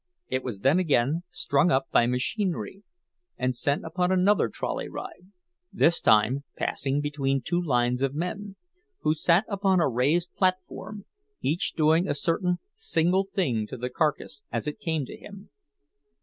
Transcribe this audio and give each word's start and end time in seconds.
It 0.29 0.43
was 0.43 0.61
then 0.61 0.79
again 0.79 1.21
strung 1.29 1.69
up 1.69 1.91
by 1.91 2.07
machinery, 2.07 2.81
and 3.37 3.55
sent 3.55 3.85
upon 3.85 4.11
another 4.11 4.49
trolley 4.49 4.89
ride; 4.89 5.27
this 5.71 6.01
time 6.01 6.43
passing 6.57 7.01
between 7.01 7.39
two 7.41 7.61
lines 7.61 8.01
of 8.01 8.15
men, 8.15 8.55
who 9.01 9.13
sat 9.13 9.45
upon 9.47 9.79
a 9.79 9.87
raised 9.87 10.33
platform, 10.35 11.05
each 11.43 11.73
doing 11.75 12.07
a 12.07 12.15
certain 12.15 12.57
single 12.73 13.25
thing 13.35 13.67
to 13.67 13.77
the 13.77 13.91
carcass 13.91 14.41
as 14.51 14.65
it 14.65 14.79
came 14.79 15.05
to 15.05 15.15
him. 15.15 15.51